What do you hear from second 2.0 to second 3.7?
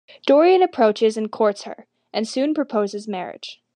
and soon proposes marriage.